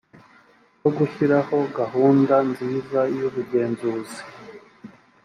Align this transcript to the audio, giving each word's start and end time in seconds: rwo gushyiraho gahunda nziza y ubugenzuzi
rwo 0.79 0.89
gushyiraho 0.97 1.57
gahunda 1.77 2.35
nziza 2.51 2.99
y 3.15 3.19
ubugenzuzi 3.27 4.21